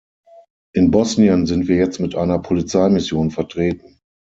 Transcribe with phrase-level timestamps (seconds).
[0.73, 3.99] In Bosnien sind wir jetzt mit einer Polizeimission vertreten.